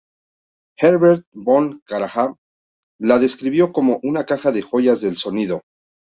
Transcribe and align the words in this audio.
Herbert 0.79 1.27
von 1.31 1.81
Karajan 1.85 2.35
la 3.01 3.19
describió 3.19 3.71
como 3.71 3.99
"una 4.01 4.23
caja 4.25 4.51
de 4.51 4.63
joyas 4.63 5.01
del 5.01 5.15
sonido". 5.15 5.61